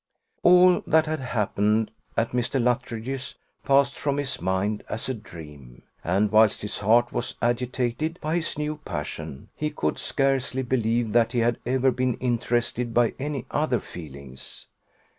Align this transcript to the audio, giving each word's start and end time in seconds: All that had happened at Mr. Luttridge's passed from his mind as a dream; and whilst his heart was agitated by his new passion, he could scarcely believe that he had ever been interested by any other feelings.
All 0.41 0.81
that 0.87 1.05
had 1.05 1.19
happened 1.19 1.91
at 2.17 2.29
Mr. 2.29 2.59
Luttridge's 2.59 3.35
passed 3.63 3.99
from 3.99 4.17
his 4.17 4.41
mind 4.41 4.83
as 4.89 5.07
a 5.07 5.13
dream; 5.13 5.83
and 6.03 6.31
whilst 6.31 6.63
his 6.63 6.79
heart 6.79 7.13
was 7.13 7.35
agitated 7.39 8.17
by 8.19 8.37
his 8.37 8.57
new 8.57 8.77
passion, 8.77 9.49
he 9.55 9.69
could 9.69 9.99
scarcely 9.99 10.63
believe 10.63 11.11
that 11.11 11.33
he 11.33 11.39
had 11.41 11.59
ever 11.67 11.91
been 11.91 12.15
interested 12.15 12.95
by 12.95 13.13
any 13.19 13.45
other 13.51 13.79
feelings. 13.79 14.65